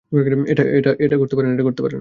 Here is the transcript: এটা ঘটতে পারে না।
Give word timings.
এটা 1.03 1.17
ঘটতে 1.17 1.35
পারে 1.35 1.47
না। 1.47 1.53